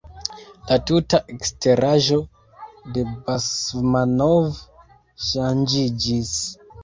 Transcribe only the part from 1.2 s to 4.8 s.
eksteraĵo de Basmanov